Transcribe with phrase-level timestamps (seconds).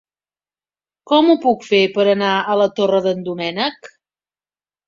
[1.11, 3.93] Com ho puc fer per anar a la Torre d'en Doménec?